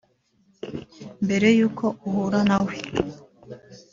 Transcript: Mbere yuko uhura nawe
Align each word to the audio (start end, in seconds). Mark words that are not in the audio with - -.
Mbere 1.25 1.47
yuko 1.57 1.85
uhura 2.07 2.39
nawe 2.49 2.73